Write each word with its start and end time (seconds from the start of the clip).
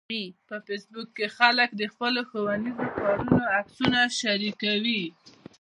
په 0.47 0.55
فېسبوک 0.65 1.07
کې 1.17 1.27
خلک 1.37 1.69
د 1.75 1.81
خپلو 1.93 2.21
ښوونیزو 2.29 2.85
کارونو 2.99 3.39
عکسونه 3.57 3.99
شریکوي 4.19 5.03